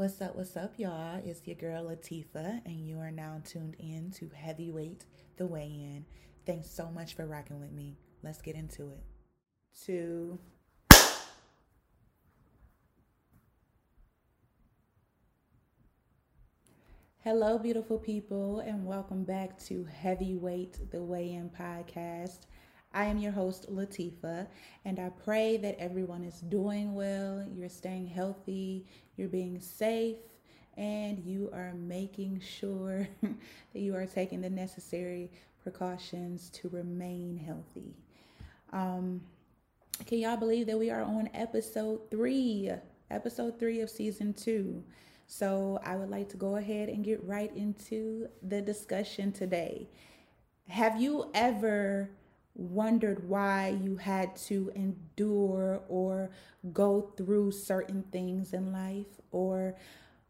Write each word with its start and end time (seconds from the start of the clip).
What's 0.00 0.22
up? 0.22 0.34
What's 0.34 0.56
up, 0.56 0.72
y'all? 0.78 1.20
It's 1.26 1.46
your 1.46 1.56
girl 1.56 1.90
Latifa, 1.90 2.62
and 2.64 2.88
you 2.88 2.98
are 3.00 3.10
now 3.10 3.42
tuned 3.44 3.76
in 3.78 4.10
to 4.12 4.30
Heavyweight 4.34 5.04
The 5.36 5.46
Weigh 5.46 5.66
In. 5.66 6.06
Thanks 6.46 6.70
so 6.70 6.90
much 6.90 7.12
for 7.12 7.26
rocking 7.26 7.60
with 7.60 7.70
me. 7.70 7.98
Let's 8.22 8.40
get 8.40 8.54
into 8.54 8.92
it. 8.92 9.04
Two. 9.84 10.38
Hello, 17.18 17.58
beautiful 17.58 17.98
people, 17.98 18.60
and 18.60 18.86
welcome 18.86 19.24
back 19.24 19.62
to 19.64 19.84
Heavyweight 19.84 20.90
The 20.90 21.02
Weigh 21.02 21.34
In 21.34 21.50
podcast. 21.50 22.46
I 22.92 23.04
am 23.04 23.18
your 23.18 23.30
host, 23.32 23.70
Latifa, 23.70 24.48
and 24.84 24.98
I 24.98 25.10
pray 25.10 25.56
that 25.58 25.78
everyone 25.78 26.24
is 26.24 26.40
doing 26.40 26.94
well, 26.94 27.46
you're 27.54 27.68
staying 27.68 28.08
healthy, 28.08 28.84
you're 29.16 29.28
being 29.28 29.60
safe, 29.60 30.16
and 30.76 31.20
you 31.24 31.50
are 31.52 31.72
making 31.74 32.40
sure 32.40 33.06
that 33.22 33.80
you 33.80 33.94
are 33.94 34.06
taking 34.06 34.40
the 34.40 34.50
necessary 34.50 35.30
precautions 35.62 36.50
to 36.50 36.68
remain 36.70 37.36
healthy. 37.36 37.94
Um, 38.72 39.20
can 40.06 40.18
y'all 40.18 40.36
believe 40.36 40.66
that 40.66 40.78
we 40.78 40.90
are 40.90 41.02
on 41.02 41.30
episode 41.32 42.10
three? 42.10 42.70
Episode 43.10 43.58
three 43.60 43.80
of 43.82 43.90
season 43.90 44.32
two. 44.32 44.82
So 45.28 45.78
I 45.84 45.94
would 45.94 46.10
like 46.10 46.28
to 46.30 46.36
go 46.36 46.56
ahead 46.56 46.88
and 46.88 47.04
get 47.04 47.22
right 47.22 47.54
into 47.54 48.26
the 48.42 48.60
discussion 48.60 49.30
today. 49.30 49.88
Have 50.68 51.00
you 51.00 51.30
ever 51.34 52.10
wondered 52.54 53.28
why 53.28 53.68
you 53.82 53.96
had 53.96 54.36
to 54.36 54.70
endure 54.74 55.82
or 55.88 56.30
go 56.72 57.12
through 57.16 57.52
certain 57.52 58.02
things 58.12 58.52
in 58.52 58.72
life, 58.72 59.20
or 59.30 59.76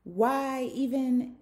why 0.04 0.70
even 0.74 1.36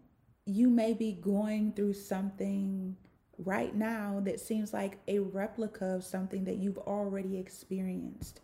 you 0.44 0.70
may 0.70 0.94
be 0.94 1.12
going 1.12 1.72
through 1.72 1.92
something 1.92 2.96
right 3.38 3.74
now 3.74 4.20
that 4.24 4.40
seems 4.40 4.72
like 4.72 4.98
a 5.06 5.18
replica 5.18 5.84
of 5.84 6.04
something 6.04 6.44
that 6.44 6.56
you've 6.56 6.78
already 6.78 7.38
experienced. 7.38 8.40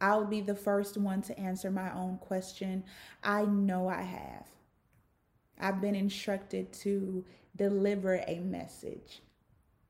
I'll 0.00 0.26
be 0.26 0.40
the 0.40 0.54
first 0.54 0.96
one 0.96 1.22
to 1.22 1.38
answer 1.38 1.70
my 1.70 1.92
own 1.94 2.18
question. 2.18 2.84
I 3.22 3.44
know 3.44 3.88
I 3.88 4.02
have. 4.02 4.46
I've 5.58 5.80
been 5.80 5.94
instructed 5.94 6.72
to 6.74 7.24
deliver 7.56 8.22
a 8.26 8.40
message. 8.40 9.22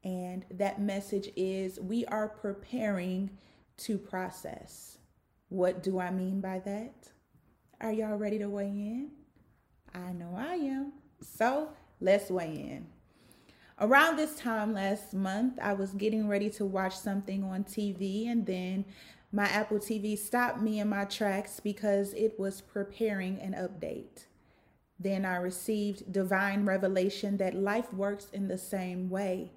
And 0.05 0.45
that 0.51 0.81
message 0.81 1.31
is 1.35 1.81
we 1.81 2.05
are 2.07 2.29
preparing 2.29 3.31
to 3.79 3.99
process. 3.99 4.99
What 5.49 5.83
do 5.83 5.99
I 5.99 6.11
mean 6.11 6.41
by 6.41 6.61
that? 6.61 7.11
Are 7.81 7.93
y'all 7.93 8.17
ready 8.17 8.39
to 8.39 8.49
weigh 8.49 8.69
in? 8.69 9.11
I 9.95 10.13
know 10.13 10.35
I 10.37 10.55
am. 10.55 10.93
So 11.21 11.71
let's 12.01 12.31
weigh 12.31 12.55
in. 12.55 12.87
Around 13.81 14.17
this 14.17 14.37
time 14.37 14.73
last 14.73 15.15
month, 15.15 15.59
I 15.61 15.73
was 15.73 15.93
getting 15.93 16.29
ready 16.29 16.49
to 16.51 16.65
watch 16.65 16.97
something 16.97 17.43
on 17.43 17.65
TV, 17.65 18.31
and 18.31 18.47
then 18.47 18.85
my 19.33 19.47
Apple 19.47 19.79
TV 19.79 20.17
stopped 20.17 20.61
me 20.61 20.79
in 20.79 20.89
my 20.89 21.05
tracks 21.07 21.59
because 21.59 22.13
it 22.15 22.39
was 22.39 22.61
preparing 22.61 23.41
an 23.41 23.53
update. 23.55 24.27
Then 25.01 25.25
I 25.25 25.37
received 25.37 26.13
divine 26.13 26.65
revelation 26.65 27.37
that 27.39 27.55
life 27.55 27.93
works 27.93 28.29
in 28.33 28.47
the 28.47 28.59
same 28.59 29.11
way. 29.11 29.51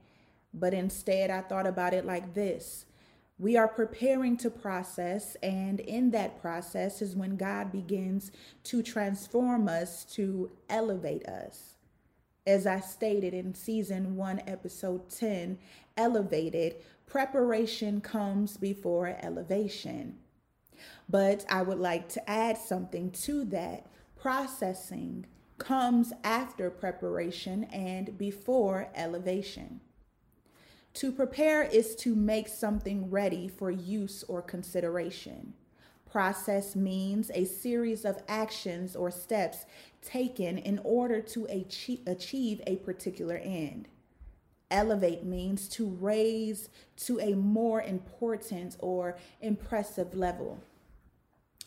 But 0.54 0.74
instead, 0.74 1.30
I 1.30 1.42
thought 1.42 1.68
about 1.68 1.94
it 1.94 2.06
like 2.06 2.34
this 2.34 2.86
we 3.40 3.56
are 3.56 3.68
preparing 3.68 4.36
to 4.38 4.50
process, 4.50 5.36
and 5.44 5.80
in 5.80 6.10
that 6.12 6.42
process 6.42 7.04
is 7.04 7.16
when 7.16 7.38
God 7.38 7.72
begins 7.72 8.32
to 8.64 8.82
transform 8.82 9.68
us, 9.68 10.04
to 10.16 10.52
elevate 10.70 11.28
us. 11.28 11.76
As 12.48 12.66
I 12.66 12.80
stated 12.80 13.36
in 13.36 13.54
season 13.54 14.16
one, 14.16 14.42
episode 14.48 15.10
10, 15.12 15.60
elevated, 15.98 16.78
preparation 17.06 18.02
comes 18.02 18.58
before 18.58 19.16
elevation. 19.22 20.18
But 21.08 21.46
I 21.48 21.62
would 21.62 21.80
like 21.80 22.10
to 22.10 22.30
add 22.30 22.58
something 22.58 23.12
to 23.12 23.46
that. 23.46 23.86
Processing 24.16 25.28
comes 25.60 26.12
after 26.24 26.72
preparation 26.72 27.66
and 27.66 28.18
before 28.18 28.90
elevation. 28.96 29.82
To 30.98 31.12
prepare 31.12 31.62
is 31.62 31.96
to 31.98 32.16
make 32.16 32.48
something 32.48 33.12
ready 33.12 33.48
for 33.48 33.70
use 33.70 34.24
or 34.28 34.42
consideration. 34.42 35.54
Process 36.10 36.76
means 36.76 37.30
a 37.36 37.46
series 37.46 38.04
of 38.04 38.24
actions 38.28 38.96
or 38.96 39.12
steps 39.12 39.68
taken 40.02 40.58
in 40.58 40.80
order 40.84 41.22
to 41.22 41.46
achieve 42.08 42.62
a 42.66 42.78
particular 42.78 43.36
end. 43.36 43.90
Elevate 44.72 45.24
means 45.24 45.68
to 45.70 45.88
raise 45.88 46.70
to 47.06 47.20
a 47.20 47.36
more 47.36 47.84
important 47.84 48.76
or 48.80 49.20
impressive 49.40 50.16
level. 50.16 50.58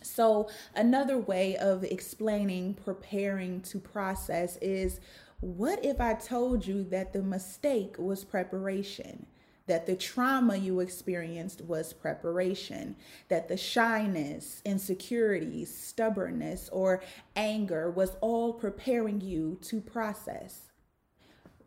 So, 0.03 0.49
another 0.75 1.19
way 1.19 1.56
of 1.56 1.84
explaining 1.84 2.75
preparing 2.75 3.61
to 3.62 3.78
process 3.78 4.56
is 4.62 5.00
what 5.41 5.84
if 5.84 6.00
I 6.00 6.15
told 6.15 6.66
you 6.66 6.84
that 6.84 7.12
the 7.12 7.22
mistake 7.22 7.97
was 7.99 8.25
preparation? 8.25 9.27
That 9.66 9.87
the 9.87 9.97
trauma 9.97 10.56
you 10.56 10.81
experienced 10.81 11.62
was 11.62 11.93
preparation, 11.93 12.97
that 13.28 13.49
the 13.49 13.56
shyness, 13.56 14.62
insecurities, 14.65 15.72
stubbornness, 15.72 16.69
or 16.71 17.03
anger 17.37 17.91
was 17.91 18.16
all 18.21 18.53
preparing 18.53 19.21
you 19.21 19.59
to 19.62 19.81
process 19.81 20.70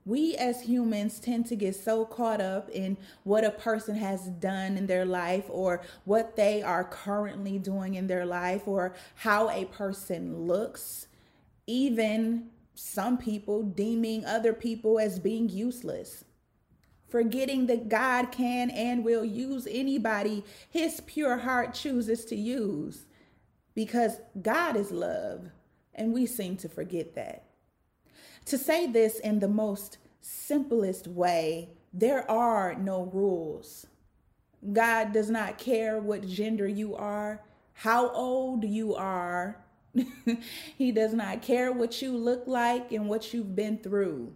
we 0.05 0.35
as 0.35 0.61
humans 0.61 1.19
tend 1.19 1.45
to 1.47 1.55
get 1.55 1.75
so 1.75 2.05
caught 2.05 2.41
up 2.41 2.69
in 2.69 2.97
what 3.23 3.45
a 3.45 3.51
person 3.51 3.95
has 3.95 4.27
done 4.27 4.77
in 4.77 4.87
their 4.87 5.05
life 5.05 5.45
or 5.49 5.81
what 6.03 6.35
they 6.35 6.61
are 6.61 6.83
currently 6.83 7.57
doing 7.57 7.95
in 7.95 8.07
their 8.07 8.25
life 8.25 8.67
or 8.67 8.95
how 9.15 9.49
a 9.49 9.65
person 9.65 10.45
looks, 10.45 11.07
even 11.67 12.49
some 12.75 13.17
people 13.17 13.63
deeming 13.63 14.25
other 14.25 14.53
people 14.53 14.99
as 14.99 15.19
being 15.19 15.47
useless. 15.47 16.25
Forgetting 17.07 17.67
that 17.67 17.89
God 17.89 18.31
can 18.31 18.71
and 18.71 19.05
will 19.05 19.23
use 19.23 19.67
anybody 19.69 20.43
his 20.69 20.99
pure 21.05 21.37
heart 21.37 21.73
chooses 21.75 22.25
to 22.25 22.35
use 22.35 23.05
because 23.75 24.17
God 24.41 24.75
is 24.75 24.91
love, 24.91 25.49
and 25.93 26.11
we 26.11 26.25
seem 26.25 26.57
to 26.57 26.69
forget 26.69 27.15
that. 27.15 27.52
To 28.45 28.57
say 28.57 28.87
this 28.87 29.19
in 29.19 29.39
the 29.39 29.47
most 29.47 29.97
simplest 30.21 31.07
way, 31.07 31.69
there 31.93 32.29
are 32.29 32.75
no 32.75 33.03
rules. 33.03 33.87
God 34.71 35.11
does 35.11 35.29
not 35.29 35.57
care 35.57 35.99
what 35.99 36.27
gender 36.27 36.67
you 36.67 36.95
are, 36.95 37.43
how 37.73 38.09
old 38.09 38.63
you 38.63 38.95
are, 38.95 39.63
he 40.77 40.91
does 40.91 41.13
not 41.13 41.41
care 41.41 41.71
what 41.71 42.01
you 42.01 42.15
look 42.15 42.43
like 42.47 42.91
and 42.91 43.07
what 43.07 43.33
you've 43.33 43.55
been 43.55 43.77
through. 43.77 44.33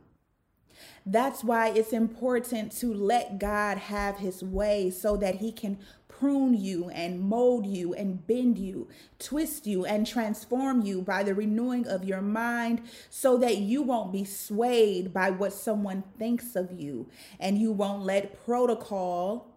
That's 1.10 1.42
why 1.42 1.70
it's 1.70 1.94
important 1.94 2.74
to 2.80 2.94
let 2.94 3.40
God 3.40 3.78
have 3.78 4.18
his 4.18 4.44
way 4.44 4.90
so 4.90 5.16
that 5.16 5.36
he 5.36 5.54
can 5.54 5.80
prune 6.10 6.54
you 6.54 6.90
and 6.90 7.22
mold 7.22 7.66
you 7.66 7.94
and 7.94 8.28
bend 8.28 8.58
you, 8.58 8.90
twist 9.18 9.66
you 9.66 9.86
and 9.86 10.06
transform 10.06 10.82
you 10.82 11.02
by 11.02 11.24
the 11.24 11.34
renewing 11.34 11.88
of 11.88 12.04
your 12.04 12.22
mind 12.22 12.82
so 13.10 13.38
that 13.38 13.58
you 13.58 13.82
won't 13.82 14.12
be 14.12 14.26
swayed 14.26 15.14
by 15.14 15.30
what 15.30 15.54
someone 15.54 16.04
thinks 16.20 16.58
of 16.58 16.74
you 16.74 17.08
and 17.40 17.58
you 17.58 17.72
won't 17.72 18.04
let 18.04 18.44
protocol 18.46 19.48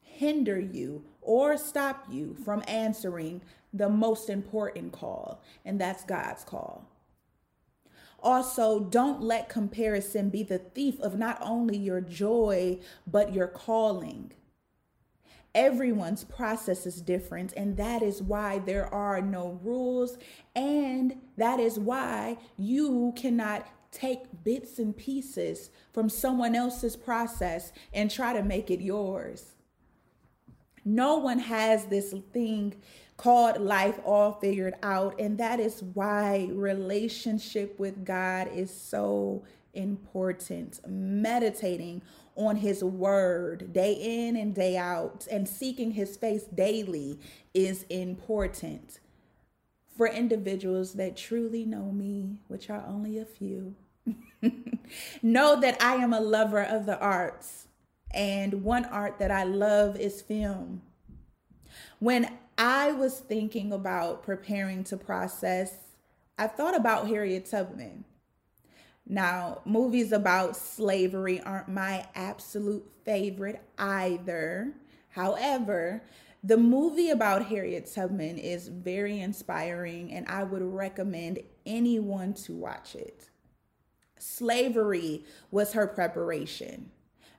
hinder 0.00 0.58
you 0.58 1.04
or 1.20 1.58
stop 1.58 2.06
you 2.10 2.34
from 2.42 2.62
answering 2.66 3.42
the 3.74 3.90
most 3.90 4.30
important 4.30 4.90
call, 4.92 5.42
and 5.66 5.78
that's 5.78 6.02
God's 6.04 6.44
call. 6.44 6.88
Also, 8.20 8.80
don't 8.80 9.22
let 9.22 9.48
comparison 9.48 10.28
be 10.28 10.42
the 10.42 10.58
thief 10.58 10.98
of 11.00 11.18
not 11.18 11.38
only 11.40 11.76
your 11.76 12.00
joy, 12.00 12.78
but 13.06 13.32
your 13.32 13.46
calling. 13.46 14.32
Everyone's 15.54 16.24
process 16.24 16.84
is 16.84 17.00
different, 17.00 17.52
and 17.56 17.76
that 17.76 18.02
is 18.02 18.22
why 18.22 18.58
there 18.58 18.92
are 18.92 19.20
no 19.20 19.58
rules, 19.62 20.18
and 20.54 21.16
that 21.36 21.58
is 21.58 21.78
why 21.78 22.38
you 22.56 23.12
cannot 23.16 23.66
take 23.90 24.44
bits 24.44 24.78
and 24.78 24.96
pieces 24.96 25.70
from 25.92 26.08
someone 26.08 26.54
else's 26.54 26.96
process 26.96 27.72
and 27.92 28.10
try 28.10 28.32
to 28.32 28.42
make 28.42 28.70
it 28.70 28.80
yours. 28.80 29.54
No 30.84 31.16
one 31.16 31.38
has 31.38 31.86
this 31.86 32.14
thing 32.32 32.74
called 33.18 33.60
life 33.60 34.00
all 34.06 34.32
figured 34.32 34.76
out. 34.82 35.20
And 35.20 35.38
that 35.38 35.60
is 35.60 35.82
why 35.94 36.48
relationship 36.52 37.78
with 37.78 38.06
God 38.06 38.48
is 38.54 38.74
so 38.74 39.44
important. 39.74 40.80
Meditating 40.88 42.02
on 42.36 42.56
his 42.56 42.84
word 42.84 43.72
day 43.72 43.92
in 43.92 44.36
and 44.36 44.54
day 44.54 44.78
out 44.78 45.26
and 45.30 45.48
seeking 45.48 45.92
his 45.92 46.16
face 46.16 46.44
daily 46.44 47.20
is 47.54 47.84
important. 47.90 49.00
for 49.96 50.06
individuals 50.06 50.94
that 50.94 51.16
truly 51.16 51.64
know 51.66 51.90
me, 51.92 52.38
which 52.48 52.70
are 52.70 52.84
only 52.86 53.18
a 53.18 53.24
few, 53.24 53.74
know 55.22 55.60
that 55.60 55.82
I 55.82 55.96
am 55.96 56.12
a 56.12 56.20
lover 56.20 56.62
of 56.62 56.86
the 56.86 56.98
arts. 57.00 57.66
And 58.14 58.64
one 58.64 58.84
art 58.86 59.18
that 59.18 59.32
I 59.32 59.42
love 59.44 59.96
is 59.96 60.22
film. 60.22 60.82
When 61.98 62.30
I 62.58 62.90
was 62.90 63.20
thinking 63.20 63.72
about 63.72 64.24
preparing 64.24 64.82
to 64.84 64.96
process, 64.96 65.76
I 66.36 66.48
thought 66.48 66.76
about 66.76 67.06
Harriet 67.06 67.46
Tubman. 67.46 68.04
Now, 69.06 69.62
movies 69.64 70.10
about 70.10 70.56
slavery 70.56 71.40
aren't 71.40 71.68
my 71.68 72.06
absolute 72.16 72.84
favorite 73.04 73.62
either. 73.78 74.74
However, 75.10 76.02
the 76.42 76.56
movie 76.56 77.10
about 77.10 77.46
Harriet 77.46 77.90
Tubman 77.92 78.38
is 78.38 78.66
very 78.66 79.20
inspiring, 79.20 80.12
and 80.12 80.26
I 80.28 80.42
would 80.42 80.62
recommend 80.62 81.38
anyone 81.64 82.34
to 82.34 82.54
watch 82.54 82.96
it. 82.96 83.30
Slavery 84.18 85.24
was 85.52 85.72
her 85.74 85.86
preparation. 85.86 86.90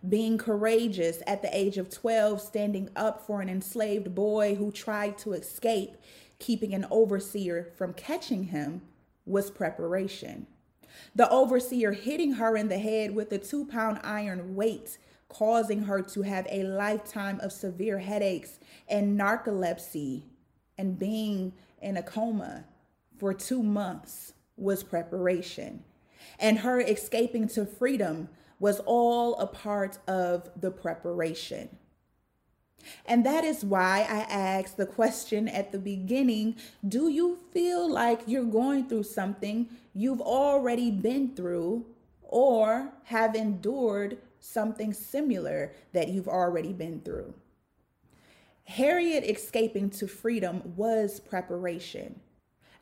Being 0.08 0.38
courageous 0.38 1.22
at 1.28 1.42
the 1.42 1.56
age 1.56 1.78
of 1.78 1.90
12, 1.90 2.42
standing 2.42 2.90
up 2.96 3.26
for 3.26 3.42
an 3.42 3.50
enslaved 3.50 4.16
boy 4.16 4.56
who 4.56 4.72
tried 4.72 5.18
to 5.20 5.34
escape, 5.34 5.98
keeping 6.40 6.74
an 6.74 6.86
overseer 6.90 7.68
from 7.76 7.94
catching 7.94 8.46
him, 8.46 8.82
was 9.26 9.52
preparation. 9.52 10.48
The 11.16 11.30
overseer 11.30 11.92
hitting 11.92 12.34
her 12.34 12.56
in 12.56 12.70
the 12.70 12.80
head 12.80 13.14
with 13.14 13.32
a 13.32 13.38
two 13.38 13.66
pound 13.66 14.00
iron 14.04 14.56
weight 14.56 14.98
causing 15.28 15.84
her 15.84 16.02
to 16.02 16.24
have 16.24 16.48
a 16.50 16.64
lifetime 16.64 17.40
of 17.42 17.52
severe 17.52 18.00
headaches 18.00 18.60
and 18.88 19.18
narcolepsy 19.18 20.24
and 20.78 20.98
being 20.98 21.54
in 21.82 21.96
a 21.98 22.04
coma 22.04 22.66
for 23.18 23.34
two 23.34 23.62
months 23.62 24.34
was 24.58 24.84
preparation. 24.84 25.84
And 26.40 26.60
her 26.60 26.80
escaping 26.82 27.48
to 27.50 27.66
freedom 27.66 28.30
was 28.60 28.80
all 28.86 29.36
a 29.36 29.48
part 29.48 29.98
of 30.08 30.50
the 30.60 30.72
preparation. 30.72 31.70
And 33.06 33.26
that 33.26 33.44
is 33.44 33.64
why 33.64 34.00
I 34.10 34.22
asked 34.32 34.78
the 34.78 34.86
question 34.86 35.48
at 35.48 35.72
the 35.72 35.80
beginning 35.80 36.56
Do 36.88 37.10
you 37.10 37.40
feel 37.52 37.90
like 37.90 38.22
you're 38.26 38.44
going 38.44 38.88
through 38.88 39.04
something 39.04 39.70
you've 39.94 40.22
already 40.22 40.92
been 40.92 41.36
through 41.36 41.86
or 42.30 42.94
have 43.06 43.36
endured 43.36 44.18
something 44.40 44.94
similar 44.94 45.74
that 45.94 46.10
you've 46.10 46.28
already 46.28 46.74
been 46.74 47.02
through. 47.02 47.34
Harriet 48.66 49.24
escaping 49.24 49.90
to 49.90 50.08
freedom 50.08 50.62
was 50.76 51.20
preparation. 51.20 52.20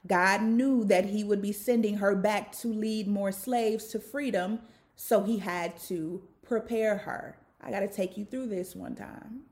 God 0.05 0.41
knew 0.43 0.83
that 0.85 1.05
he 1.05 1.23
would 1.23 1.41
be 1.41 1.51
sending 1.51 1.97
her 1.97 2.15
back 2.15 2.51
to 2.59 2.67
lead 2.67 3.07
more 3.07 3.31
slaves 3.31 3.85
to 3.87 3.99
freedom, 3.99 4.59
so 4.97 5.23
he 5.23 5.37
had 5.37 5.77
to 5.83 6.21
prepare 6.41 6.97
her. 6.97 7.37
I 7.61 7.71
got 7.71 7.79
to 7.79 7.87
take 7.87 8.17
you 8.17 8.25
through 8.25 8.47
this 8.47 8.75
one 8.75 8.95
time. 8.95 9.43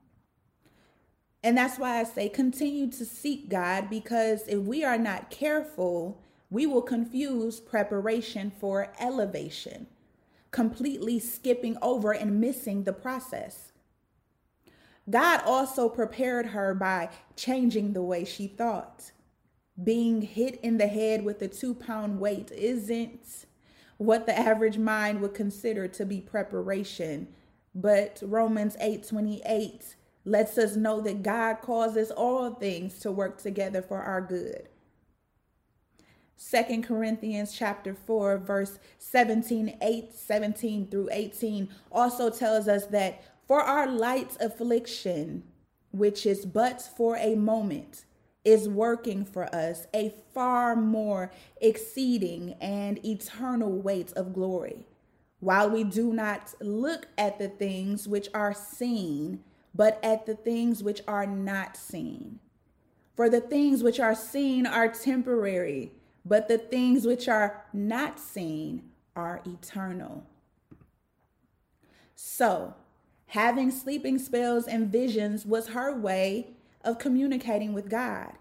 And 1.42 1.56
that's 1.56 1.78
why 1.78 2.00
I 2.00 2.04
say 2.04 2.28
continue 2.28 2.90
to 2.90 3.04
seek 3.06 3.48
God 3.48 3.88
because 3.88 4.46
if 4.46 4.58
we 4.58 4.84
are 4.84 4.98
not 4.98 5.30
careful, 5.30 6.22
we 6.50 6.66
will 6.66 6.82
confuse 6.82 7.60
preparation 7.60 8.52
for 8.60 8.92
elevation 9.00 9.86
completely 10.56 11.18
skipping 11.18 11.76
over 11.82 12.12
and 12.12 12.40
missing 12.40 12.84
the 12.84 12.92
process. 12.92 13.72
God 15.10 15.42
also 15.44 15.86
prepared 15.88 16.46
her 16.46 16.72
by 16.72 17.10
changing 17.36 17.92
the 17.92 18.02
way 18.02 18.24
she 18.24 18.46
thought. 18.46 19.12
Being 19.84 20.22
hit 20.22 20.58
in 20.62 20.78
the 20.78 20.86
head 20.86 21.26
with 21.26 21.42
a 21.42 21.48
two 21.48 21.74
pound 21.74 22.20
weight 22.20 22.50
isn't 22.52 23.44
what 23.98 24.26
the 24.26 24.38
average 24.38 24.78
mind 24.78 25.20
would 25.20 25.34
consider 25.34 25.88
to 25.88 26.04
be 26.04 26.20
preparation, 26.20 27.28
but 27.74 28.22
Romans 28.24 28.76
8 28.80 29.06
28 29.06 29.96
lets 30.24 30.58
us 30.58 30.76
know 30.76 31.00
that 31.00 31.22
God 31.22 31.60
causes 31.62 32.10
all 32.10 32.54
things 32.54 32.98
to 33.00 33.12
work 33.12 33.40
together 33.40 33.80
for 33.80 34.02
our 34.02 34.20
good. 34.20 34.68
Second 36.36 36.84
Corinthians 36.84 37.56
chapter 37.56 37.94
4 37.94 38.38
verse 38.38 38.78
17 38.98 39.78
8 39.80 40.14
17 40.14 40.88
through 40.88 41.08
18 41.10 41.68
also 41.90 42.28
tells 42.28 42.68
us 42.68 42.86
that 42.86 43.22
for 43.46 43.62
our 43.62 43.86
light 43.86 44.36
affliction 44.38 45.44
which 45.92 46.26
is 46.26 46.44
but 46.44 46.82
for 46.82 47.16
a 47.16 47.34
moment 47.36 48.04
is 48.46 48.68
working 48.68 49.24
for 49.24 49.54
us 49.54 49.86
a 49.92 50.14
far 50.32 50.74
more 50.74 51.30
exceeding 51.60 52.54
and 52.60 53.04
eternal 53.04 53.70
weight 53.70 54.12
of 54.12 54.32
glory 54.32 54.86
while 55.40 55.68
we 55.68 55.84
do 55.84 56.12
not 56.12 56.54
look 56.60 57.08
at 57.18 57.38
the 57.38 57.48
things 57.48 58.08
which 58.08 58.28
are 58.32 58.54
seen 58.54 59.42
but 59.74 60.02
at 60.02 60.24
the 60.24 60.34
things 60.34 60.82
which 60.82 61.02
are 61.06 61.26
not 61.26 61.76
seen 61.76 62.38
for 63.14 63.28
the 63.28 63.40
things 63.40 63.82
which 63.82 64.00
are 64.00 64.14
seen 64.14 64.66
are 64.66 64.88
temporary 64.88 65.92
but 66.26 66.48
the 66.48 66.58
things 66.58 67.06
which 67.06 67.28
are 67.28 67.64
not 67.72 68.18
seen 68.18 68.82
are 69.14 69.40
eternal. 69.46 70.26
So, 72.16 72.74
having 73.28 73.70
sleeping 73.70 74.18
spells 74.18 74.66
and 74.66 74.90
visions 74.90 75.46
was 75.46 75.68
her 75.68 75.96
way 75.96 76.55
of 76.86 76.98
communicating 76.98 77.74
with 77.74 77.90
God. 77.90 78.32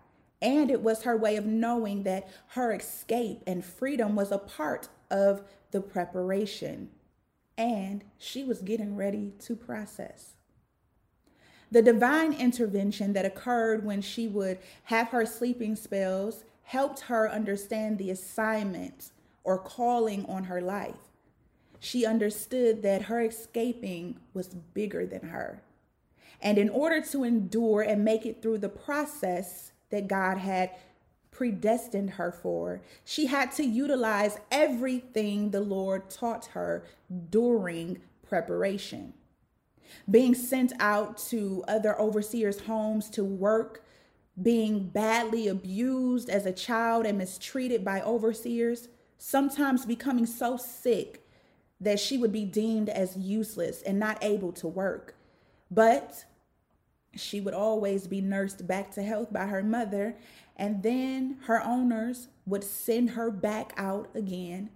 And 0.42 0.70
it 0.70 0.82
was 0.82 1.04
her 1.04 1.18
way 1.18 1.36
of 1.36 1.46
knowing 1.46 2.04
that 2.04 2.30
her 2.50 2.72
escape 2.74 3.42
and 3.48 3.66
freedom 3.66 4.16
was 4.16 4.32
a 4.32 4.38
part 4.38 4.88
of 5.10 5.42
the 5.72 5.82
preparation. 5.82 6.90
And 7.58 8.04
she 8.18 8.44
was 8.44 8.62
getting 8.62 8.96
ready 8.96 9.34
to 9.40 9.56
process. 9.56 10.36
The 11.72 11.82
divine 11.82 12.34
intervention 12.34 13.14
that 13.14 13.26
occurred 13.26 13.84
when 13.84 14.02
she 14.02 14.28
would 14.28 14.60
have 14.84 15.08
her 15.10 15.26
sleeping 15.26 15.76
spells 15.76 16.46
helped 16.64 17.02
her 17.02 17.30
understand 17.30 17.98
the 17.98 18.12
assignment 18.12 19.12
or 19.44 19.58
calling 19.58 20.26
on 20.28 20.46
her 20.46 20.62
life. 20.62 20.96
She 21.80 22.06
understood 22.06 22.84
that 22.84 23.04
her 23.04 23.22
escaping 23.22 24.20
was 24.34 24.48
bigger 24.48 25.06
than 25.06 25.30
her. 25.30 25.62
And 26.42 26.58
in 26.58 26.70
order 26.70 27.02
to 27.12 27.24
endure 27.24 27.82
and 27.82 28.04
make 28.04 28.26
it 28.26 28.42
through 28.42 28.60
the 28.60 28.70
process 28.70 29.72
that 29.90 30.08
God 30.08 30.38
had 30.38 30.72
predestined 31.32 32.12
her 32.12 32.32
for, 32.32 32.82
she 33.04 33.26
had 33.26 33.52
to 33.54 33.64
utilize 33.64 34.38
everything 34.52 35.52
the 35.52 35.62
Lord 35.62 36.10
taught 36.10 36.48
her 36.48 36.86
during 37.30 38.02
preparation. 38.28 39.14
Being 40.10 40.34
sent 40.34 40.74
out 40.80 41.18
to 41.30 41.64
other 41.68 42.00
overseers' 42.00 42.62
homes 42.62 43.10
to 43.12 43.24
work 43.24 43.86
being 44.42 44.88
badly 44.90 45.48
abused 45.48 46.30
as 46.30 46.46
a 46.46 46.52
child 46.52 47.06
and 47.06 47.18
mistreated 47.18 47.86
by 47.86 48.02
overseers, 48.02 48.90
sometimes 49.18 49.86
becoming 49.86 50.26
so 50.26 50.58
sick 50.58 51.26
that 51.80 52.00
she 52.00 52.18
would 52.18 52.32
be 52.32 52.46
deemed 52.46 52.90
as 52.90 53.18
useless 53.18 53.82
and 53.82 54.00
not 54.00 54.22
able 54.22 54.52
to 54.52 54.68
work. 54.68 55.16
But 55.72 56.26
she 57.16 57.40
would 57.42 57.54
always 57.54 58.08
be 58.08 58.22
nursed 58.22 58.68
back 58.68 58.92
to 58.92 59.04
health 59.04 59.32
by 59.32 59.46
her 59.46 59.64
mother, 59.64 60.18
and 60.56 60.84
then 60.84 61.38
her 61.46 61.62
owners 61.64 62.28
would 62.46 62.64
send 62.64 63.12
her 63.12 63.32
back 63.32 63.74
out 63.78 64.10
again 64.14 64.70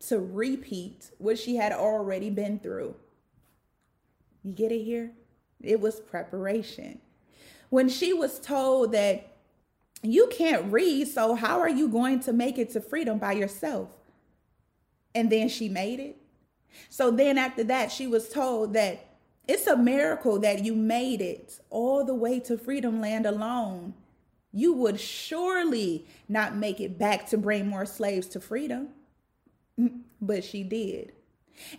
to 0.00 0.18
repeat 0.18 1.10
what 1.18 1.38
she 1.38 1.56
had 1.56 1.72
already 1.72 2.30
been 2.30 2.58
through. 2.58 2.94
You 4.42 4.52
get 4.52 4.72
it 4.72 4.84
here? 4.84 5.12
It 5.62 5.80
was 5.80 6.00
preparation 6.00 7.00
when 7.70 7.88
she 7.88 8.12
was 8.12 8.38
told 8.38 8.92
that 8.92 9.26
you 10.02 10.28
can't 10.28 10.72
read, 10.72 11.08
so 11.08 11.34
how 11.34 11.60
are 11.60 11.68
you 11.68 11.88
going 11.88 12.20
to 12.20 12.32
make 12.32 12.58
it 12.58 12.70
to 12.70 12.80
freedom 12.80 13.18
by 13.18 13.32
yourself? 13.32 13.88
And 15.14 15.30
then 15.30 15.48
she 15.48 15.68
made 15.68 16.00
it. 16.00 16.16
So 16.88 17.10
then 17.10 17.38
after 17.38 17.64
that, 17.64 17.90
she 17.90 18.06
was 18.06 18.28
told 18.28 18.74
that 18.74 19.04
it's 19.50 19.66
a 19.66 19.76
miracle 19.76 20.38
that 20.38 20.64
you 20.64 20.76
made 20.76 21.20
it 21.20 21.58
all 21.70 22.04
the 22.04 22.14
way 22.14 22.38
to 22.38 22.56
freedom 22.56 23.00
land 23.00 23.26
alone. 23.26 23.94
You 24.52 24.72
would 24.74 25.00
surely 25.00 26.06
not 26.28 26.54
make 26.54 26.80
it 26.80 26.98
back 26.98 27.26
to 27.30 27.36
bring 27.36 27.66
more 27.66 27.84
slaves 27.84 28.28
to 28.28 28.40
freedom. 28.40 28.90
Mm, 29.76 30.02
but 30.20 30.44
she 30.44 30.62
did. 30.62 31.12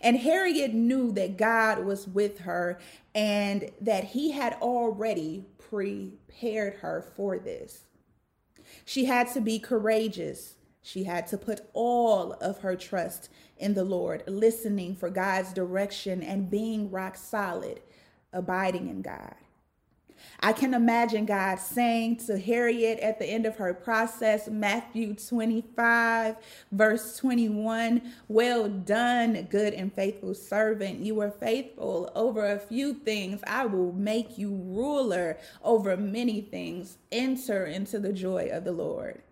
And 0.02 0.18
Harriet 0.18 0.74
knew 0.74 1.12
that 1.12 1.38
God 1.38 1.86
was 1.86 2.06
with 2.06 2.40
her 2.40 2.78
and 3.14 3.70
that 3.80 4.04
he 4.04 4.32
had 4.32 4.52
already 4.60 5.46
prepared 5.58 6.74
her 6.80 7.02
for 7.16 7.38
this. 7.38 7.84
She 8.84 9.06
had 9.06 9.28
to 9.32 9.40
be 9.40 9.58
courageous. 9.58 10.56
She 10.82 11.04
had 11.04 11.28
to 11.28 11.38
put 11.38 11.60
all 11.72 12.32
of 12.34 12.58
her 12.58 12.74
trust 12.74 13.30
in 13.56 13.74
the 13.74 13.84
Lord, 13.84 14.24
listening 14.26 14.96
for 14.96 15.10
God's 15.10 15.52
direction 15.52 16.22
and 16.22 16.50
being 16.50 16.90
rock 16.90 17.16
solid, 17.16 17.80
abiding 18.32 18.88
in 18.88 19.02
God. 19.02 19.34
I 20.40 20.52
can 20.52 20.74
imagine 20.74 21.24
God 21.24 21.58
saying 21.60 22.16
to 22.26 22.38
Harriet 22.38 22.98
at 22.98 23.18
the 23.18 23.26
end 23.26 23.46
of 23.46 23.56
her 23.56 23.72
process, 23.74 24.48
Matthew 24.48 25.14
25, 25.14 26.36
verse 26.72 27.16
21, 27.16 28.02
Well 28.28 28.68
done, 28.68 29.46
good 29.50 29.74
and 29.74 29.92
faithful 29.92 30.34
servant. 30.34 31.00
You 31.00 31.14
were 31.16 31.30
faithful 31.30 32.10
over 32.14 32.44
a 32.44 32.58
few 32.58 32.94
things. 32.94 33.40
I 33.46 33.66
will 33.66 33.92
make 33.92 34.36
you 34.36 34.50
ruler 34.50 35.38
over 35.62 35.96
many 35.96 36.40
things. 36.40 36.98
Enter 37.10 37.66
into 37.66 38.00
the 38.00 38.12
joy 38.12 38.48
of 38.52 38.64
the 38.64 38.72
Lord. 38.72 39.22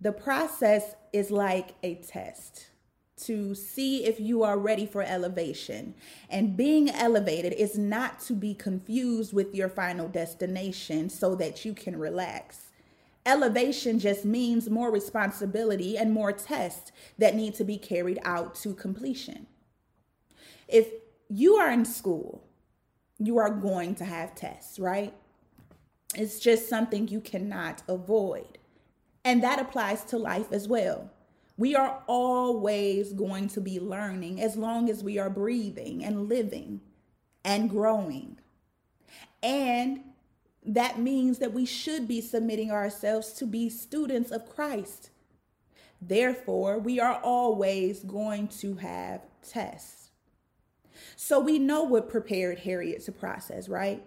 The 0.00 0.12
process 0.12 0.94
is 1.12 1.30
like 1.30 1.74
a 1.82 1.94
test 1.96 2.68
to 3.16 3.54
see 3.54 4.04
if 4.04 4.20
you 4.20 4.42
are 4.42 4.58
ready 4.58 4.84
for 4.84 5.02
elevation. 5.02 5.94
And 6.28 6.56
being 6.56 6.90
elevated 6.90 7.54
is 7.54 7.78
not 7.78 8.20
to 8.20 8.34
be 8.34 8.54
confused 8.54 9.32
with 9.32 9.54
your 9.54 9.70
final 9.70 10.06
destination 10.06 11.08
so 11.08 11.34
that 11.36 11.64
you 11.64 11.72
can 11.72 11.98
relax. 11.98 12.66
Elevation 13.24 13.98
just 13.98 14.24
means 14.24 14.68
more 14.68 14.90
responsibility 14.90 15.96
and 15.96 16.12
more 16.12 16.32
tests 16.32 16.92
that 17.18 17.34
need 17.34 17.54
to 17.54 17.64
be 17.64 17.78
carried 17.78 18.18
out 18.22 18.54
to 18.56 18.74
completion. 18.74 19.46
If 20.68 20.88
you 21.28 21.54
are 21.54 21.70
in 21.70 21.84
school, 21.84 22.44
you 23.18 23.38
are 23.38 23.50
going 23.50 23.94
to 23.96 24.04
have 24.04 24.34
tests, 24.34 24.78
right? 24.78 25.14
It's 26.14 26.38
just 26.38 26.68
something 26.68 27.08
you 27.08 27.20
cannot 27.20 27.82
avoid. 27.88 28.58
And 29.26 29.42
that 29.42 29.58
applies 29.58 30.04
to 30.04 30.18
life 30.18 30.52
as 30.52 30.68
well. 30.68 31.10
We 31.56 31.74
are 31.74 32.00
always 32.06 33.12
going 33.12 33.48
to 33.48 33.60
be 33.60 33.80
learning 33.80 34.40
as 34.40 34.56
long 34.56 34.88
as 34.88 35.02
we 35.02 35.18
are 35.18 35.28
breathing 35.28 36.04
and 36.04 36.28
living 36.28 36.80
and 37.44 37.68
growing. 37.68 38.38
And 39.42 40.04
that 40.64 41.00
means 41.00 41.38
that 41.38 41.52
we 41.52 41.66
should 41.66 42.06
be 42.06 42.20
submitting 42.20 42.70
ourselves 42.70 43.32
to 43.32 43.46
be 43.46 43.68
students 43.68 44.30
of 44.30 44.48
Christ. 44.48 45.10
Therefore, 46.00 46.78
we 46.78 47.00
are 47.00 47.20
always 47.20 48.04
going 48.04 48.46
to 48.60 48.76
have 48.76 49.22
tests. 49.42 50.10
So 51.16 51.40
we 51.40 51.58
know 51.58 51.82
what 51.82 52.08
prepared 52.08 52.60
Harriet 52.60 53.04
to 53.06 53.12
process, 53.12 53.68
right? 53.68 54.04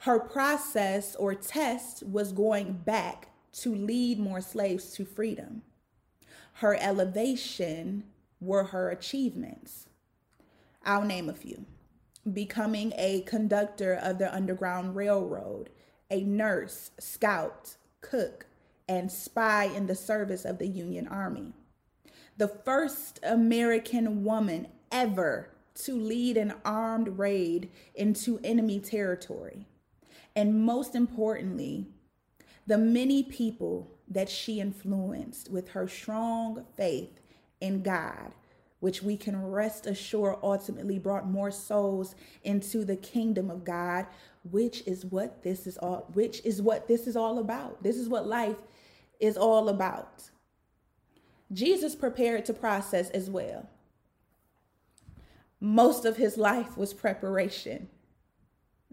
Her 0.00 0.18
process 0.18 1.14
or 1.14 1.36
test 1.36 2.02
was 2.02 2.32
going 2.32 2.72
back 2.72 3.28
to 3.52 3.74
lead 3.74 4.18
more 4.18 4.40
slaves 4.40 4.92
to 4.92 5.04
freedom 5.04 5.62
her 6.60 6.76
elevation 6.78 8.04
were 8.38 8.64
her 8.64 8.90
achievements. 8.90 9.86
I'll 10.84 11.04
name 11.04 11.28
a 11.28 11.34
few 11.34 11.64
becoming 12.34 12.92
a 12.98 13.22
conductor 13.22 13.94
of 13.94 14.18
the 14.18 14.32
Underground 14.32 14.94
Railroad, 14.94 15.70
a 16.10 16.20
nurse, 16.20 16.90
scout, 17.00 17.76
cook, 18.02 18.44
and 18.86 19.10
spy 19.10 19.64
in 19.64 19.86
the 19.86 19.94
service 19.94 20.44
of 20.44 20.58
the 20.58 20.66
Union 20.66 21.08
Army. 21.08 21.54
The 22.36 22.48
first 22.48 23.20
American 23.22 24.22
woman 24.22 24.68
ever 24.92 25.48
to 25.76 25.98
lead 25.98 26.36
an 26.36 26.52
armed 26.62 27.18
raid 27.18 27.70
into 27.94 28.38
enemy 28.44 28.80
territory. 28.80 29.66
And 30.36 30.62
most 30.62 30.94
importantly, 30.94 31.86
the 32.70 32.78
many 32.78 33.24
people 33.24 33.90
that 34.08 34.28
she 34.28 34.60
influenced 34.60 35.50
with 35.50 35.70
her 35.70 35.88
strong 35.88 36.64
faith 36.76 37.18
in 37.60 37.82
God, 37.82 38.30
which 38.78 39.02
we 39.02 39.16
can 39.16 39.44
rest 39.44 39.86
assured 39.86 40.36
ultimately 40.40 40.96
brought 40.96 41.28
more 41.28 41.50
souls 41.50 42.14
into 42.44 42.84
the 42.84 42.94
kingdom 42.94 43.50
of 43.50 43.64
God, 43.64 44.06
which 44.48 44.86
is 44.86 45.04
what 45.04 45.42
this 45.42 45.66
is 45.66 45.78
all 45.78 46.08
which 46.12 46.40
is 46.44 46.62
what 46.62 46.86
this 46.86 47.08
is 47.08 47.16
all 47.16 47.40
about. 47.40 47.82
This 47.82 47.96
is 47.96 48.08
what 48.08 48.28
life 48.28 48.62
is 49.18 49.36
all 49.36 49.68
about. 49.68 50.30
Jesus 51.50 51.96
prepared 51.96 52.44
to 52.44 52.54
process 52.54 53.10
as 53.10 53.28
well. 53.28 53.68
Most 55.58 56.04
of 56.04 56.18
his 56.18 56.38
life 56.38 56.76
was 56.76 56.94
preparation. 56.94 57.88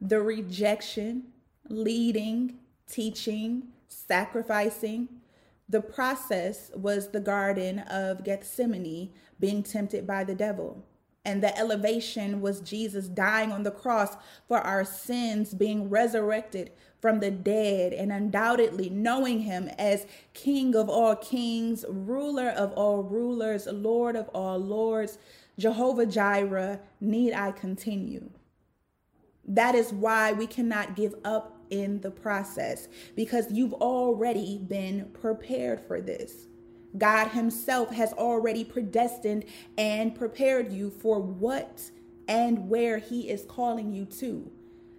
The 0.01 0.19
rejection, 0.19 1.25
leading, 1.69 2.57
teaching, 2.89 3.69
sacrificing. 3.87 5.09
The 5.69 5.81
process 5.81 6.71
was 6.73 7.09
the 7.09 7.19
Garden 7.19 7.79
of 7.79 8.23
Gethsemane 8.23 9.11
being 9.39 9.63
tempted 9.63 10.07
by 10.07 10.23
the 10.23 10.35
devil. 10.35 10.85
And 11.25 11.43
the 11.43 11.57
elevation 11.57 12.39
was 12.39 12.61
Jesus 12.61 13.09
dying 13.09 13.51
on 13.51 13.63
the 13.63 13.71
cross 13.71 14.15
for 14.47 14.59
our 14.59 14.85
sins, 14.85 15.53
being 15.53 15.89
resurrected 15.89 16.71
from 17.01 17.19
the 17.19 17.29
dead, 17.29 17.91
and 17.91 18.13
undoubtedly 18.13 18.89
knowing 18.89 19.41
him 19.41 19.69
as 19.77 20.07
King 20.33 20.73
of 20.73 20.89
all 20.89 21.17
kings, 21.17 21.83
ruler 21.89 22.47
of 22.47 22.71
all 22.73 23.03
rulers, 23.03 23.67
Lord 23.67 24.15
of 24.15 24.29
all 24.29 24.57
lords, 24.57 25.17
Jehovah 25.59 26.05
Jireh. 26.05 26.79
Need 27.01 27.33
I 27.33 27.51
continue? 27.51 28.29
That 29.45 29.75
is 29.75 29.91
why 29.91 30.31
we 30.31 30.47
cannot 30.47 30.95
give 30.95 31.13
up 31.25 31.56
in 31.69 32.01
the 32.01 32.11
process 32.11 32.87
because 33.15 33.51
you've 33.51 33.73
already 33.73 34.57
been 34.57 35.09
prepared 35.13 35.81
for 35.87 36.01
this. 36.01 36.47
God 36.97 37.29
Himself 37.29 37.91
has 37.91 38.13
already 38.13 38.63
predestined 38.63 39.45
and 39.77 40.15
prepared 40.15 40.71
you 40.71 40.89
for 40.89 41.19
what 41.19 41.91
and 42.27 42.69
where 42.69 42.97
He 42.97 43.29
is 43.29 43.45
calling 43.47 43.93
you 43.93 44.05
to. 44.05 44.51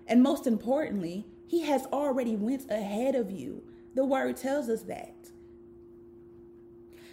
And 0.06 0.22
most 0.22 0.46
importantly, 0.46 1.26
He 1.46 1.62
has 1.62 1.86
already 1.86 2.36
went 2.36 2.70
ahead 2.70 3.14
of 3.14 3.30
you. 3.30 3.62
The 3.94 4.04
word 4.04 4.36
tells 4.36 4.68
us 4.68 4.82
that. 4.82 5.14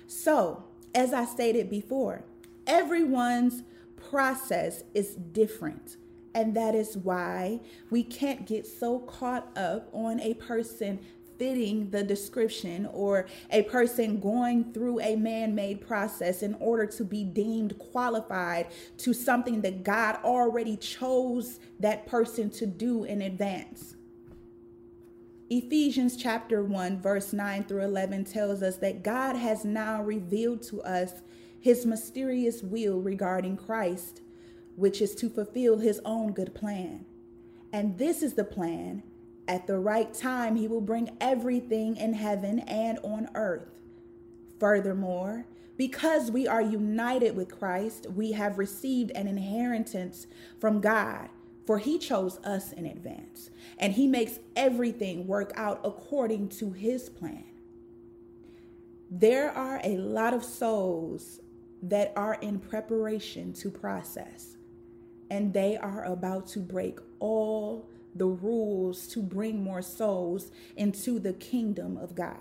So, 0.07 0.65
as 0.93 1.13
I 1.13 1.25
stated 1.25 1.69
before, 1.69 2.23
everyone's 2.67 3.63
process 4.09 4.83
is 4.93 5.15
different. 5.15 5.97
And 6.35 6.53
that 6.55 6.75
is 6.75 6.97
why 6.97 7.61
we 7.89 8.03
can't 8.03 8.45
get 8.45 8.67
so 8.67 8.99
caught 8.99 9.57
up 9.57 9.87
on 9.93 10.19
a 10.19 10.33
person 10.33 10.99
fitting 11.39 11.89
the 11.91 12.03
description 12.03 12.85
or 12.87 13.25
a 13.51 13.63
person 13.63 14.19
going 14.19 14.73
through 14.73 14.99
a 14.99 15.15
man 15.15 15.55
made 15.55 15.85
process 15.85 16.43
in 16.43 16.53
order 16.55 16.85
to 16.85 17.05
be 17.05 17.23
deemed 17.23 17.77
qualified 17.79 18.67
to 18.97 19.13
something 19.13 19.61
that 19.61 19.83
God 19.83 20.17
already 20.25 20.75
chose 20.75 21.59
that 21.79 22.05
person 22.05 22.49
to 22.51 22.65
do 22.65 23.05
in 23.05 23.21
advance. 23.21 23.95
Ephesians 25.49 26.17
chapter 26.17 26.63
1, 26.63 26.99
verse 27.01 27.31
9 27.31 27.63
through 27.63 27.83
11 27.83 28.25
tells 28.25 28.61
us 28.61 28.77
that 28.77 29.03
God 29.03 29.37
has 29.37 29.63
now 29.63 30.01
revealed 30.01 30.63
to 30.63 30.81
us 30.81 31.21
his 31.61 31.85
mysterious 31.85 32.61
will 32.61 32.99
regarding 32.99 33.55
Christ 33.55 34.21
which 34.75 35.01
is 35.01 35.15
to 35.15 35.29
fulfill 35.29 35.77
his 35.77 36.01
own 36.05 36.31
good 36.33 36.53
plan. 36.53 37.05
And 37.71 37.97
this 37.97 38.21
is 38.21 38.33
the 38.33 38.43
plan. 38.43 39.03
At 39.47 39.67
the 39.67 39.77
right 39.77 40.13
time, 40.13 40.55
he 40.55 40.67
will 40.67 40.81
bring 40.81 41.17
everything 41.21 41.97
in 41.97 42.13
heaven 42.13 42.59
and 42.59 42.99
on 43.03 43.29
earth. 43.35 43.69
Furthermore, 44.59 45.45
because 45.77 46.31
we 46.31 46.47
are 46.47 46.61
united 46.61 47.35
with 47.35 47.57
Christ, 47.57 48.07
we 48.15 48.31
have 48.31 48.57
received 48.57 49.11
an 49.11 49.27
inheritance 49.27 50.25
from 50.59 50.79
God, 50.79 51.29
for 51.67 51.79
he 51.79 51.97
chose 51.97 52.37
us 52.45 52.71
in 52.71 52.85
advance, 52.85 53.49
and 53.77 53.93
he 53.93 54.07
makes 54.07 54.39
everything 54.55 55.27
work 55.27 55.51
out 55.55 55.81
according 55.83 56.49
to 56.49 56.71
his 56.71 57.09
plan. 57.09 57.43
There 59.11 59.51
are 59.51 59.81
a 59.83 59.97
lot 59.97 60.33
of 60.33 60.43
souls 60.43 61.41
that 61.83 62.13
are 62.15 62.35
in 62.35 62.59
preparation 62.59 63.53
to 63.53 63.69
process 63.69 64.54
and 65.29 65.53
they 65.53 65.77
are 65.77 66.03
about 66.03 66.47
to 66.47 66.59
break 66.59 66.99
all 67.19 67.89
the 68.15 68.25
rules 68.25 69.07
to 69.07 69.21
bring 69.21 69.63
more 69.63 69.81
souls 69.81 70.51
into 70.77 71.19
the 71.19 71.33
kingdom 71.33 71.97
of 71.97 72.15
God. 72.15 72.37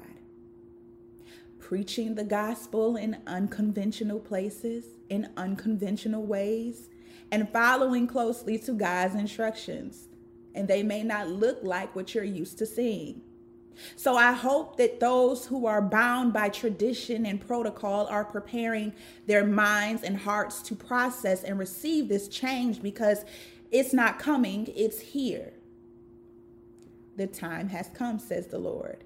Preaching 1.59 2.15
the 2.15 2.25
gospel 2.25 2.97
in 2.97 3.17
unconventional 3.27 4.21
places, 4.21 4.85
in 5.09 5.29
unconventional 5.37 6.25
ways, 6.25 6.89
and 7.31 7.49
following 7.49 8.07
closely 8.07 8.59
to 8.59 8.73
God's 8.73 9.15
instructions. 9.15 10.09
And 10.55 10.69
they 10.69 10.83
may 10.83 11.03
not 11.03 11.29
look 11.29 11.59
like 11.63 11.97
what 11.97 12.15
you're 12.15 12.23
used 12.23 12.59
to 12.59 12.67
seeing. 12.67 13.23
So 13.97 14.17
I 14.17 14.33
hope 14.33 14.77
that 14.77 15.01
those 15.01 15.47
who 15.47 15.67
are 15.67 15.83
bound 15.83 16.33
by 16.33 16.49
tradition 16.49 17.27
and 17.27 17.41
protocol 17.41 18.07
are 18.07 18.25
preparing 18.25 18.93
their 19.27 19.45
minds 19.45 20.03
and 20.03 20.17
hearts 20.17 20.63
to 20.63 20.75
process 20.75 21.45
and 21.45 21.59
receive 21.59 22.09
this 22.09 22.29
change 22.29 22.83
because 22.83 23.25
it's 23.71 23.93
not 23.93 24.19
coming, 24.19 24.73
it's 24.77 25.01
here. 25.01 25.53
The 27.17 27.27
time 27.27 27.69
has 27.69 27.91
come, 27.95 28.19
says 28.19 28.49
the 28.49 28.59
Lord. 28.59 29.05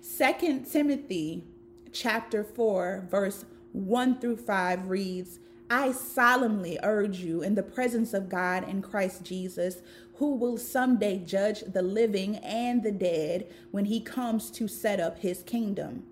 Second 0.00 0.64
Timothy 0.70 1.44
chapter 1.92 2.44
4 2.44 3.06
verse 3.10 3.44
1 3.72 4.20
through 4.20 4.36
5 4.36 4.88
reads, 4.88 5.40
I 5.70 5.92
solemnly 5.92 6.78
urge 6.82 7.18
you 7.18 7.42
in 7.42 7.54
the 7.54 7.62
presence 7.62 8.14
of 8.14 8.28
God 8.28 8.64
and 8.68 8.82
Christ 8.82 9.24
Jesus, 9.24 9.80
who 10.16 10.34
will 10.34 10.56
someday 10.56 11.18
judge 11.18 11.60
the 11.60 11.82
living 11.82 12.36
and 12.36 12.82
the 12.82 12.92
dead 12.92 13.46
when 13.70 13.86
he 13.86 14.00
comes 14.00 14.50
to 14.52 14.68
set 14.68 15.00
up 15.00 15.18
his 15.18 15.42
kingdom. 15.42 16.04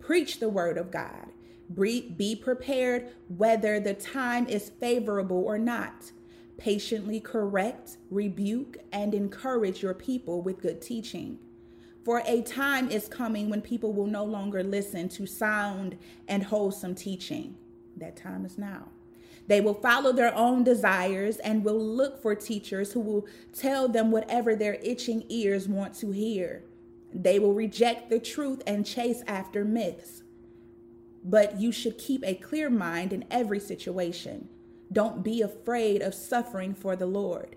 Preach 0.00 0.40
the 0.40 0.48
word 0.48 0.76
of 0.76 0.90
God. 0.90 1.28
Be 1.72 2.38
prepared 2.42 3.08
whether 3.28 3.80
the 3.80 3.94
time 3.94 4.46
is 4.46 4.70
favorable 4.80 5.44
or 5.44 5.58
not. 5.58 6.12
Patiently 6.56 7.20
correct, 7.20 7.96
rebuke, 8.10 8.76
and 8.92 9.14
encourage 9.14 9.82
your 9.82 9.94
people 9.94 10.42
with 10.42 10.60
good 10.60 10.82
teaching. 10.82 11.38
For 12.04 12.22
a 12.26 12.42
time 12.42 12.90
is 12.90 13.08
coming 13.08 13.48
when 13.48 13.62
people 13.62 13.92
will 13.92 14.06
no 14.06 14.24
longer 14.24 14.62
listen 14.62 15.08
to 15.10 15.26
sound 15.26 15.96
and 16.28 16.42
wholesome 16.42 16.94
teaching. 16.94 17.56
That 17.96 18.16
time 18.16 18.44
is 18.44 18.58
now. 18.58 18.88
They 19.46 19.60
will 19.60 19.74
follow 19.74 20.12
their 20.12 20.34
own 20.34 20.64
desires 20.64 21.36
and 21.38 21.64
will 21.64 21.78
look 21.78 22.20
for 22.20 22.34
teachers 22.34 22.92
who 22.92 23.00
will 23.00 23.26
tell 23.52 23.88
them 23.88 24.10
whatever 24.10 24.56
their 24.56 24.78
itching 24.82 25.24
ears 25.28 25.68
want 25.68 25.94
to 25.96 26.10
hear. 26.10 26.64
They 27.12 27.38
will 27.38 27.52
reject 27.52 28.10
the 28.10 28.18
truth 28.18 28.62
and 28.66 28.86
chase 28.86 29.22
after 29.26 29.64
myths. 29.64 30.22
But 31.22 31.60
you 31.60 31.72
should 31.72 31.98
keep 31.98 32.24
a 32.24 32.34
clear 32.34 32.68
mind 32.70 33.12
in 33.12 33.24
every 33.30 33.60
situation. 33.60 34.48
Don't 34.92 35.22
be 35.22 35.40
afraid 35.40 36.02
of 36.02 36.14
suffering 36.14 36.74
for 36.74 36.96
the 36.96 37.06
Lord. 37.06 37.56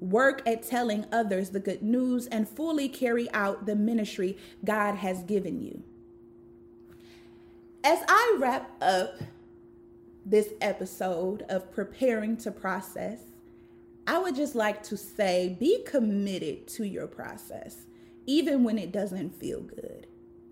Work 0.00 0.42
at 0.46 0.62
telling 0.62 1.06
others 1.10 1.50
the 1.50 1.60
good 1.60 1.82
news 1.82 2.26
and 2.28 2.48
fully 2.48 2.88
carry 2.88 3.30
out 3.32 3.66
the 3.66 3.74
ministry 3.74 4.36
God 4.64 4.96
has 4.96 5.22
given 5.22 5.60
you. 5.60 5.82
As 7.82 8.00
I 8.08 8.36
wrap 8.38 8.70
up 8.80 9.20
this 10.28 10.52
episode 10.60 11.42
of 11.48 11.72
Preparing 11.72 12.36
to 12.38 12.50
Process, 12.50 13.20
I 14.06 14.18
would 14.18 14.36
just 14.36 14.54
like 14.54 14.82
to 14.84 14.96
say 14.96 15.56
be 15.58 15.82
committed 15.86 16.66
to 16.68 16.86
your 16.86 17.06
process, 17.06 17.86
even 18.26 18.62
when 18.62 18.78
it 18.78 18.92
doesn't 18.92 19.34
feel 19.34 19.62
good, 19.62 20.06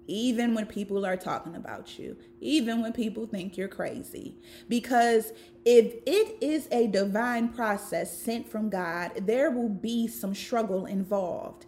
even 0.06 0.54
when 0.54 0.64
people 0.64 1.04
are 1.04 1.16
talking 1.16 1.54
about 1.54 1.98
you, 1.98 2.16
even 2.40 2.80
when 2.80 2.94
people 2.94 3.26
think 3.26 3.58
you're 3.58 3.68
crazy. 3.68 4.38
Because 4.66 5.32
if 5.66 5.94
it 6.06 6.38
is 6.40 6.68
a 6.70 6.86
divine 6.86 7.50
process 7.50 8.16
sent 8.16 8.48
from 8.48 8.70
God, 8.70 9.26
there 9.26 9.50
will 9.50 9.68
be 9.68 10.08
some 10.08 10.34
struggle 10.34 10.86
involved. 10.86 11.66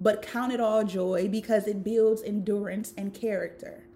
But 0.00 0.22
count 0.22 0.52
it 0.52 0.60
all 0.60 0.84
joy 0.84 1.28
because 1.28 1.66
it 1.66 1.82
builds 1.82 2.22
endurance 2.22 2.94
and 2.96 3.12
character. 3.12 3.88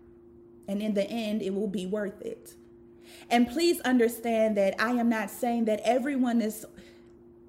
And 0.66 0.83
in 0.83 0.95
the 0.95 1.09
end, 1.09 1.42
it 1.42 1.54
will 1.54 1.69
be 1.69 1.87
worth 1.87 2.21
it. 2.23 2.57
And 3.31 3.49
please 3.49 3.81
understand 3.81 4.57
that 4.57 4.75
I 4.81 4.92
am 4.92 5.09
not 5.09 5.31
saying 5.31 5.64
that 5.66 5.81
everyone 5.85 6.40
is 6.40 6.66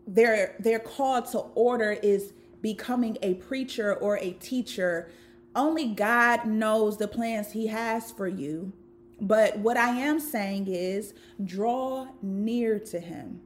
their 0.06 0.56
their 0.60 0.80
call 0.80 1.22
to 1.22 1.40
order 1.56 1.92
is 1.92 2.34
becoming 2.62 3.18
a 3.22 3.36
preacher 3.36 3.94
or 3.94 4.18
a 4.18 4.32
teacher. 4.32 5.10
Only 5.56 5.88
God 5.90 6.46
knows 6.46 6.98
the 6.98 7.08
plans 7.08 7.52
he 7.52 7.68
has 7.68 8.12
for 8.12 8.28
you. 8.28 8.74
But 9.22 9.60
what 9.60 9.78
I 9.78 9.90
am 9.90 10.20
saying 10.20 10.68
is 10.68 11.14
draw 11.44 12.08
near 12.22 12.80
to 12.80 13.00
him 13.00 13.42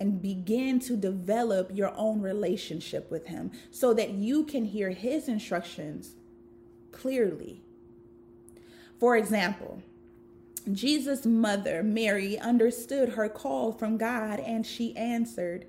and 0.00 0.20
begin 0.20 0.80
to 0.80 0.96
develop 0.96 1.70
your 1.72 1.92
own 1.96 2.20
relationship 2.20 3.08
with 3.10 3.26
him 3.26 3.52
so 3.70 3.94
that 3.94 4.10
you 4.10 4.44
can 4.44 4.64
hear 4.64 4.90
his 4.90 5.28
instructions 5.28 6.16
clearly. 6.90 7.62
For 8.98 9.16
example, 9.16 9.82
Jesus' 10.70 11.26
mother, 11.26 11.82
Mary, 11.82 12.38
understood 12.38 13.10
her 13.10 13.28
call 13.28 13.72
from 13.72 13.96
God 13.96 14.40
and 14.40 14.66
she 14.66 14.96
answered. 14.96 15.66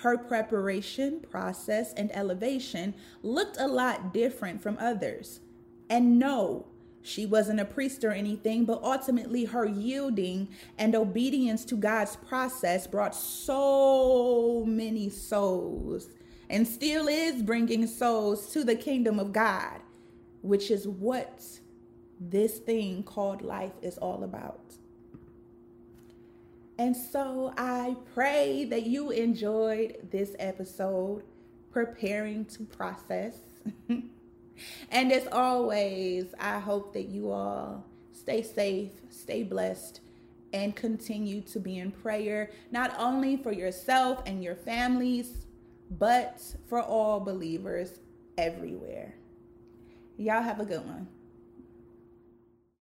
Her 0.00 0.18
preparation, 0.18 1.20
process, 1.20 1.94
and 1.94 2.14
elevation 2.14 2.94
looked 3.22 3.56
a 3.58 3.66
lot 3.66 4.12
different 4.12 4.62
from 4.62 4.76
others. 4.78 5.40
And 5.88 6.18
no, 6.18 6.66
she 7.00 7.24
wasn't 7.24 7.60
a 7.60 7.64
priest 7.64 8.04
or 8.04 8.10
anything, 8.10 8.64
but 8.64 8.82
ultimately 8.82 9.44
her 9.44 9.64
yielding 9.64 10.48
and 10.76 10.94
obedience 10.94 11.64
to 11.66 11.76
God's 11.76 12.16
process 12.16 12.86
brought 12.86 13.14
so 13.14 14.64
many 14.66 15.08
souls 15.08 16.08
and 16.50 16.66
still 16.66 17.08
is 17.08 17.42
bringing 17.42 17.86
souls 17.86 18.52
to 18.52 18.64
the 18.64 18.74
kingdom 18.74 19.18
of 19.18 19.32
God, 19.32 19.80
which 20.42 20.70
is 20.70 20.86
what 20.86 21.42
this 22.20 22.58
thing 22.58 23.02
called 23.02 23.42
life 23.42 23.72
is 23.82 23.98
all 23.98 24.24
about. 24.24 24.74
And 26.78 26.96
so 26.96 27.54
I 27.56 27.96
pray 28.14 28.64
that 28.66 28.86
you 28.86 29.10
enjoyed 29.10 30.08
this 30.10 30.36
episode, 30.38 31.22
preparing 31.70 32.44
to 32.46 32.64
process. 32.64 33.38
and 33.88 35.12
as 35.12 35.26
always, 35.32 36.34
I 36.38 36.58
hope 36.58 36.92
that 36.92 37.08
you 37.08 37.30
all 37.30 37.84
stay 38.12 38.42
safe, 38.42 38.90
stay 39.08 39.42
blessed, 39.42 40.00
and 40.52 40.76
continue 40.76 41.40
to 41.42 41.60
be 41.60 41.78
in 41.78 41.90
prayer, 41.90 42.50
not 42.70 42.94
only 42.98 43.36
for 43.36 43.52
yourself 43.52 44.22
and 44.26 44.42
your 44.42 44.54
families, 44.54 45.46
but 45.90 46.42
for 46.66 46.82
all 46.82 47.20
believers 47.20 48.00
everywhere. 48.36 49.14
Y'all 50.16 50.42
have 50.42 50.60
a 50.60 50.64
good 50.64 50.84
one. 50.84 51.06